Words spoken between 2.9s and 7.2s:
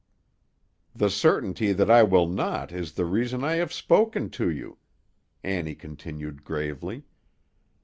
the reason I have spoken to you," Annie continued gravely.